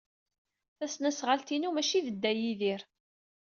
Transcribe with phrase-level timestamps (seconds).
[0.77, 2.81] Tasnasɣalt-a inu, maci d Dda Yidir.